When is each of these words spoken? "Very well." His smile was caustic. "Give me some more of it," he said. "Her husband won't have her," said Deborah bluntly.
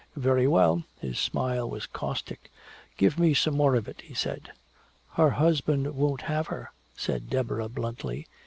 "Very 0.17 0.47
well." 0.47 0.83
His 0.99 1.19
smile 1.19 1.69
was 1.69 1.85
caustic. 1.85 2.49
"Give 2.97 3.19
me 3.19 3.35
some 3.35 3.53
more 3.55 3.75
of 3.75 3.87
it," 3.87 4.01
he 4.01 4.15
said. 4.15 4.49
"Her 5.11 5.29
husband 5.29 5.93
won't 5.93 6.21
have 6.21 6.47
her," 6.47 6.71
said 6.97 7.29
Deborah 7.29 7.69
bluntly. 7.69 8.25